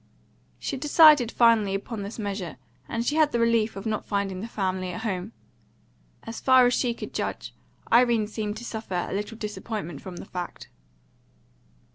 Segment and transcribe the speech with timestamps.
[0.57, 2.57] She decided finally upon this measure,
[2.89, 5.31] and she had the relief of not finding the family at home.
[6.23, 7.53] As far as she could judge,
[7.93, 10.69] Irene seemed to suffer a little disappointment from the fact.